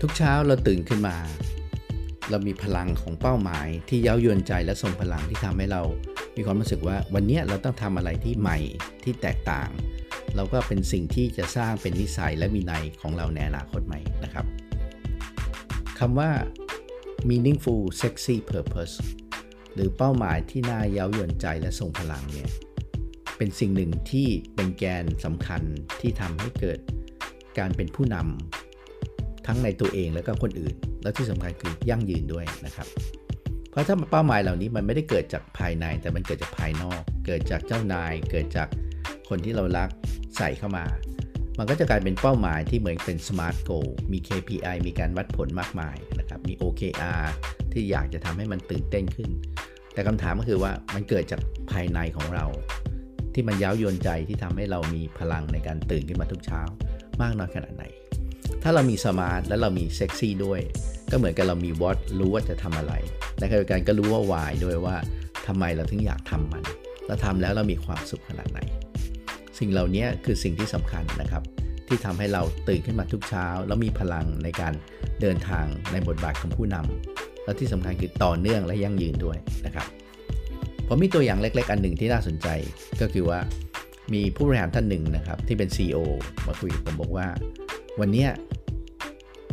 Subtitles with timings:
[0.00, 1.16] ทุกเช้าเราตื่นขึ้นมา
[2.30, 5.82] เรามีพลังของเป้าหมายที่เย้ายวนใจและทรงพลังที่ทำให้เรา
[6.36, 8.58] มีความรู้สึกว่าวันนี้เราต้องทำอะไรที่ใหม่
[9.04, 9.68] ที่แตกต่าง
[10.36, 14.46] เราก็เป็นสิ่งที่จะสร้างเป็นนิสัยและวินัยของเราในอนาคตใหม่นะครับ
[15.98, 16.30] คำว่า
[17.28, 18.94] meaningful sexy purpose
[19.74, 22.50] หรือเป้าหมายที่น่าเย้ายวนใจและทรงพลังเนี่ย
[23.36, 25.62] เป็นสิ่งหนึ่งที่เป็นแกนสำคัญ
[26.00, 26.78] ที่ทำให้เกิด
[27.58, 28.55] การเป็นผู้นำ
[29.46, 32.86] ทั้งในตัวเองและก็คนอื่น และที่สำคัญคือยั่งยืนด้วยนะครับ
[33.70, 38.68] เพราะถ้าเป้าหมายเหล่านี้มันไม่ได้เกิดจากภายใน แต่มันเกิดจากภายนอก เกิดจากเจ้านาย เกิดจาก
[39.28, 39.88] คนที่เรารัก
[40.36, 40.84] ใส่เข้ามา
[41.58, 47.26] มันก็จะกลายเป็นเป้าหมายที่เหมือนเป็น smart goal มี KPI มีการวัดผลมากมายนะครับ มี OKR
[47.72, 49.30] ที่อยากจะทำให้มันตื่นเต้นขึ้น
[49.92, 52.46] แต่คำถามก็คือว่ามันเกิดจากภายในของเรา
[53.34, 56.60] ที่มันย้าวยวนใจที่ทำให้เรามีพลังในการตื่นขึ้นมาทุกเช้า
[57.22, 57.84] มากน้อยขนาดไหน
[58.68, 60.60] ถ้าเรามีสมาร์ทและเรามีเซ็กซี่ด้วย
[61.10, 62.92] ก็เหมือนกับเรามีวอตรู้ว่าจะทำอะไร
[63.38, 64.96] ในขณะเดียวกันก็รู้ว่าวายด้วยว่า
[65.46, 66.62] ทำไมเราถึงอยากทำมัน
[67.06, 68.60] แล้วทำแล้วเรามีความสุขขนาดไหน
[69.58, 71.42] สิ่งเหล่านี้คือสิ่งที่สำคัญนะครับ
[71.88, 74.72] ที่ทำให้เราตื่นขึ้นมาทุกเช้า แล้วมีพลังในการ
[75.20, 79.86] เดินทางในบทบาทของผู้นำและที่สำคัญคือต่อเนื่องและยั่งยืนด้วยนะครับ
[80.88, 82.48] ผมมีตัวอย่างเล็ก ๆ อันหนึ่งที่น่าสนใจ
[83.00, 83.38] ก็คือว่า
[84.14, 85.98] มีผู้บริหารท่านหนึ่งนะครับที่เป็น CEO
[86.46, 87.28] มาคุยกับผมบอกว่า
[88.00, 88.26] วันนี้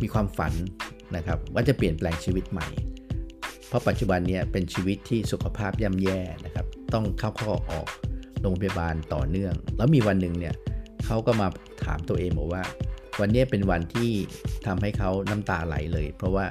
[0.02, 0.52] มีความฝัน
[1.16, 2.68] นะครับว่าจะเปลี่ยนแปลงชีวิตใหม่
[3.68, 7.86] เพราะปัจจุบันนี้เป็นชีวิตที่สุขภาพย่ำแย่นะครับต้องเข้าข้อออก
[8.40, 10.54] โรงพยาบาลต่อเนื่อง แล้วมีวันหนึ่งเนี่ย
[11.06, 11.48] เขาก็มา
[11.84, 12.62] ถามตัวเองบอกว่า
[13.20, 14.10] วันนี้เป็นวันที่
[14.66, 16.46] ทำให้เขาน้ำตาไหลเลย เพราะว่า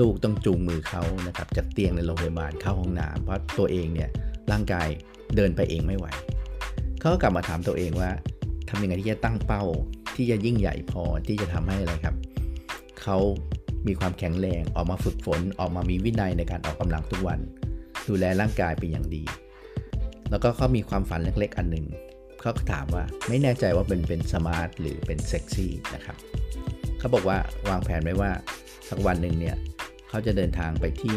[0.00, 4.10] ลูกต้องจูงมือเขานะครับจากเตียงในโรงพยาบาลเข้าห้องน้ำเพราะตัวเองเนี่ย
[4.52, 4.88] ร่างกาย
[5.36, 6.06] เดินไปเองไม่ไหว
[7.00, 8.10] เขาก็กลับมาถามตัวเองว่า
[8.68, 9.64] ทำยังไงที่จะตั้งเป้า
[10.16, 12.14] ที่จะยิ่งใหญ่พอที่จะทำให้อะไรครับ
[13.02, 13.18] เขา
[13.86, 17.40] มีความแข็งแรงออกมาฝึกฝนออกมามีวินัยในการออกกำลังทุกวัน
[18.08, 19.22] ดูแลร่างกายเป็นอย่างดี
[20.30, 21.86] แล้วก็เขามีความฝันเล็กๆ อันหนึ่ง
[22.40, 26.16] เขาถามว่าไม่แน่ใจว่าเป็นเป็น smart หรือเป็นเซ็กซี่นะครับ
[26.98, 28.30] เขาบอกว่าวางแผนไว้ว่า
[28.88, 29.56] สักวันหนึ่งเนี่ย
[30.08, 31.16] เขาจะเดินทางไปที่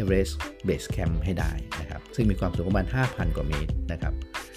[0.00, 0.34] Everest
[0.66, 4.14] Base Camp ให้ได้นะครับซึ่งมีความสูงประมาณ 5,000 กว่าเมตรนะครับ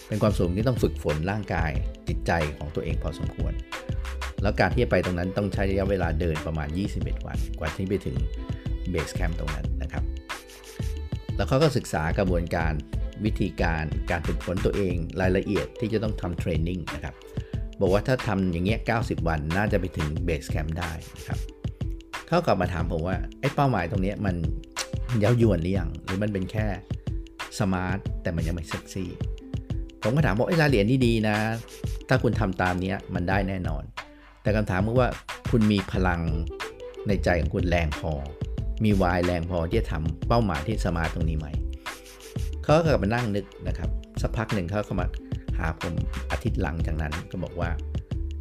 [0.08, 1.72] เป็นความสูงที่ต้องฝึกฝนร่างกาย
[2.08, 3.53] จิตใจของตัวเองพอสมควร
[4.44, 6.68] แล้วการที่จะไปตรงนั้นต้องใช้ระยะเวลาเดินประมาณ
[6.98, 8.18] 21 วัน กว่าที่ไปถึง
[8.90, 10.04] base camp ตรงนั้นนะครับ
[11.36, 12.74] แล้วเขาก็ศึกษากระบวนการ
[13.26, 17.16] วิธีการการฝึกฝนตัวเองรายละเอียดที่จะต้องทำ training นะครับ
[17.82, 21.40] บอกว่าถ้าทำอย่างเงี้ย 90 วันน่าจะไปถึง base camp ได้นะครับ
[22.28, 24.36] เขากลับมาถามผมว่าไอ้เป้าหมายตรงนี้มัน
[25.20, 26.68] เย้ายวนหรือยังหรือมันเป็นแค่
[27.60, 29.10] smart แต่มันยังไม่เซ็กซี่
[30.04, 31.38] ผมก็ถามว่าไอ้รายละเอียดนี่ดีนะ
[32.10, 33.84] ถ้าคุณทำตามนี้มันได้แน่นอน
[34.44, 35.10] แต่คำถามคือว่า
[35.52, 36.22] คุณมีพลัง
[37.08, 38.12] ในใจของคุณแรงพอ
[38.84, 41.48] มีวายแรงพอที่จะทำเป้าหมายที่สมาตรงนี้ไหม
[42.64, 43.90] เขาก็กลับมานั่งนึกนะครับ
[44.22, 45.08] สักพักหนึ่งเขาเข้ามา
[45.58, 45.94] หาผม
[46.32, 47.70] อาทิตย์หลังจากนั้นก็บอกว่า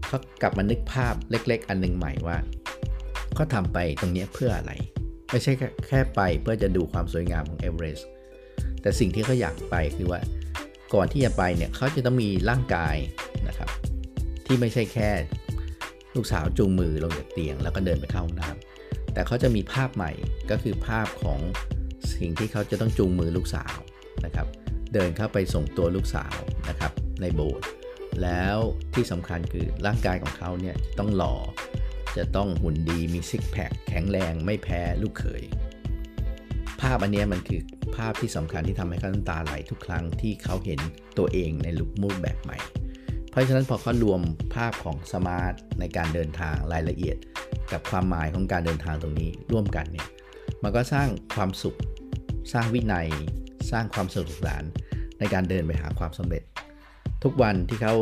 [0.07, 2.37] เขากลับมานึกภาพเล็ก ๆ อันนึงใหม่ว่า
[3.35, 4.73] เขาทำไปตรงนี้เพื่ออะไร
[5.31, 5.53] ไม่ใช่
[5.89, 8.09] แค่ไปเพื่อจะดูความสวยงามของเอเวอเรสต์
[8.83, 10.21] แต่สิ่งที่เขาอยากไปคือว่า
[10.95, 12.97] ก่อนที่จะไปเนี่ยเขาจะต้องมีร่างกาย
[13.49, 13.69] นะครับ
[14.47, 15.11] ที่ไม่ใช่แค่
[16.17, 20.13] ลูกสาวจูงมือลงจากเตียงแล้วก็เดินไปเข้าห้องน้ำแต่เขาจะมีภาพใหม่
[20.51, 21.41] ก็คือภาพของ
[22.15, 23.77] สิ่งที่เขาจะต้องจูงมือลูกสาว
[24.25, 24.47] นะครับ
[24.95, 26.37] เดินเข้าไปส่งตัวลูกสาว
[26.69, 27.67] นะครับในโบสถ์
[28.23, 28.59] แล้ว
[28.95, 31.35] ที่สำคัญคือร่างกายของเขาเนี่ยต้องหล่อ
[32.17, 35.43] จะต้องหุ่นดีมีซิกแพคแข็งแรงไม่แพ้ลูกเขย
[36.81, 37.61] ภาพอันนี้มันคือ
[37.97, 40.81] ภาพที่สำคัญที่ทำให้เขาน้ำตาไหลทุกครั้งที่เขาเห็น
[41.19, 42.59] ตัวเองในลุคมูดแบบใหม่
[43.33, 44.21] เพราะฉะนั้นพอเขารวม
[44.55, 47.17] ภาพของสมาร์ทในการเดินทางรายละเอียด
[47.73, 50.09] กับความหมายของการเดินทางตรงนี้ร่วมกันเนี่ย
[50.63, 51.79] มันก็สร้างความสุข
[52.53, 53.09] สร้างวินัย
[53.71, 54.65] สร้างความสนุกสนาน
[55.19, 56.43] ในการเดินไปหาความสำเร็จ
[57.25, 57.95] ทุกวันที่เขา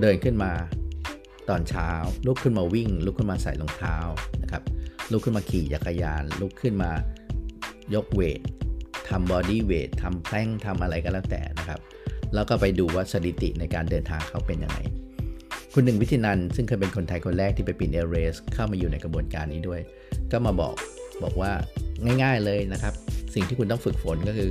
[0.00, 0.52] เดินขึ้นมา
[1.48, 1.88] ตอนเช้า
[2.26, 3.96] ลุกขึ้นมาวิ่ง ลุกขึ้นมาใส่รองเท้า
[4.42, 4.62] นะครับ
[5.12, 6.90] ลุกขึ้นมาขี่จักรยาน ลุกขึ้นมา
[7.94, 8.40] ยกเวท
[9.08, 11.80] ทำบอดี้เวททำแป้งทำอะไรก็แล้วแต่นะครับ
[12.34, 14.78] แล้วก็ไปดูว่าสถิติในการเดินทางเขาเป็นยังไง
[15.72, 19.80] คุณหนึ่งวิธีนันซึ่งเคยเป็นคนไทยคนแรกที่ไปปีนเอเรสเข้ามาอยู่ในกระบวนการนี้ด้วย
[20.32, 20.74] ก็มาบอก
[21.22, 21.52] บอกว่า
[22.22, 22.94] ง่ายๆเลยนะครับ
[23.34, 24.50] สิ่งที่คุณต้องฝึกฝนก็คือ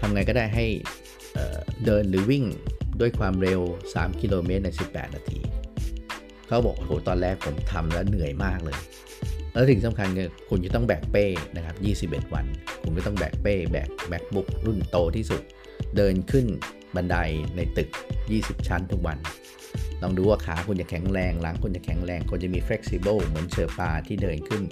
[0.00, 0.64] ทำไงก็ได้ให้
[1.84, 2.44] เดินหรือวิ่ง
[3.00, 3.60] ด้วยความเร็ว
[3.92, 5.40] 3 กิโลเมตรใน 18 นาที
[6.46, 8.78] เขาบอกโหตอนแรกผมทำแล้วเหนื่อยมากเลย
[9.52, 11.26] แล้วสิ่งสำคัญคือคุณจะต้องแบกเป้
[11.56, 12.44] นะครับ 21 วัน
[12.82, 15.42] คุณก็ต้องแบกเป้ แบกแบกบุกรุ่นโตที่สุด
[15.96, 16.46] เดินขึ้น
[16.96, 17.16] บันได
[17.56, 17.88] ในตึก
[18.28, 19.18] 20 ชั้นทุกวัน
[20.02, 24.62] ลองดูว่าขาคุณจะแข็งแรง หลังคุณจะแข็งแรงคุณจะมี flexible เหมือนเชอร์ปาที่เดินขึ้น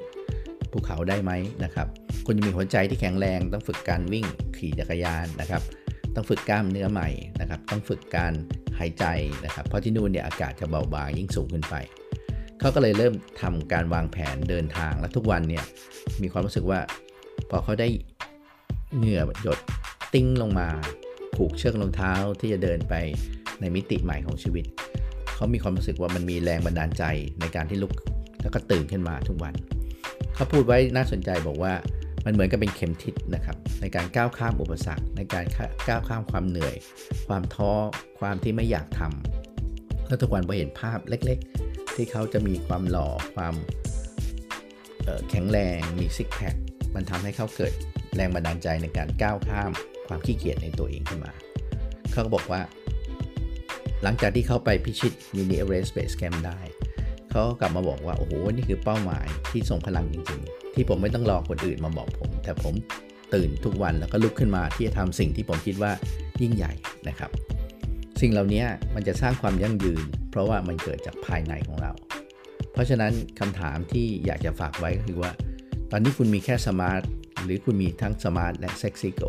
[0.73, 1.33] ภูเขาได้ไหม
[1.65, 1.87] นะครับ
[2.27, 4.27] คุณจะมีหัวใจที่แข็งแรงต้องฝึกการวิ่ง
[4.57, 5.63] ขี่จักรยานนะครับ
[6.15, 7.09] ต้องฝึกกล้ามเนื้อใหม่
[7.41, 8.33] นะครับ ต้องฝึกการ
[8.79, 9.05] หายใจ
[9.45, 11.75] นะครับ เพราะที่นู่นเนี่ยอากาศจะเบาบางยิ่งสูงขึ้นไป
[12.61, 15.65] เขาก็เลยเริ่มทำการวางแผนเดินทางและทุกวันเนี่ย
[16.23, 16.81] มีความรู้สึกว่า
[17.51, 17.89] พอเขาได้
[18.97, 19.59] เหงื่อหยด
[20.15, 20.69] ติ้งลงมา
[21.37, 22.95] ผูกเชือกรองเท้าที่จะเดินไป
[23.61, 24.65] ในมิติใหม่ของชีวิต
[25.35, 27.05] เขามีความรู้สึกว่ามันมีแรงบันดาลใจ
[27.41, 27.93] ในการที่ลุก
[28.43, 29.55] แล้วก็ตื่นขึ้นมาทุกวัน
[30.35, 31.73] เขาพูดไว้น่าสนใจบอกว่า
[32.25, 35.45] มันเหมือนกับเป็นเข็มทิศนะครับในการก้าวข้ามอุปสรรค ในการ
[35.89, 36.77] ก้าวข้ามความเหนื่อย
[37.29, 37.73] ความท้อ
[38.21, 43.55] ความที่ไม่อยากทำแล้วทุกวันพอเห็นภาพเล็กๆ ที่เขาจะมีความหล่อความ
[45.31, 46.55] แข็งแรงมี six pack
[46.95, 47.73] มันทำให้เขาเกิด
[48.17, 49.71] แรงบันดาลใจในการก้าวข้าม
[50.09, 51.33] ความขี้เกียจในตัวเองขึ้นมา
[52.13, 52.61] เขาก็บอกว่า
[54.03, 56.59] หลังจากที่เขาไปพิชิต mini Everest Base Camp ได้
[57.31, 62.75] เขากลับมาบอกว่า โอ้โห นี่คือเป้าหมายที่ทรงพลังจริงๆ ที่ผมไม่ต้องรอคนอื่นมาบอกผม แต่ผม
[63.35, 65.93] ตื่นทุกวันแล้วก็ลุกขึ้นมาที่จะทำสิ่งที่ผมคิดว่า
[66.41, 66.73] ยิ่งใหญ่
[67.09, 67.31] นะครับ
[68.21, 68.65] สิ่งเหล่านี้
[68.95, 71.93] มันจะสร้างความยั่งยืน เพราะว่ามันเกิดจากภายในของเรา
[72.73, 75.33] เพราะฉะนั้นคำถามที่อยากจะฝากไว้ก็คือว่า
[75.91, 77.03] ตอนนี้คุณมีแค่ smart
[77.45, 79.23] หรือคุณมีทั้ง smart และ sexy goal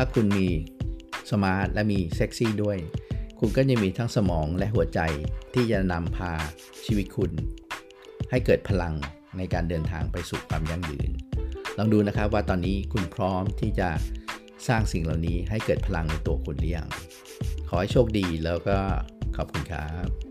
[0.00, 0.48] ถ้าคุณมี
[1.30, 2.78] smart และมีเซ็กซี่ด้วย
[3.38, 5.00] คุณก็จะมีทั้งสมองและหัวใจ
[5.54, 6.32] ที่จะนำพา
[6.84, 7.32] ชีวิตคุณ
[8.30, 8.94] ให้เกิดพลัง
[9.38, 11.10] ในการเดินทางไปสู่ความยั่งยืน
[11.78, 13.88] ลองดูนะครับว่าตอนนี้คุณพร้อมที่จะ
[14.68, 16.88] สร้างสิ่งเหล่านี้ให้เกิดพลังในตัวคุณหรือยัง
[17.68, 18.76] ขอให้โชคดีแล้วก็
[19.36, 20.27] ขอบคุณครับ